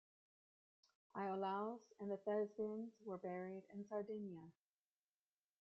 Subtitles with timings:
[1.15, 4.51] Iolaus and the Thespians were buried in Sardinia.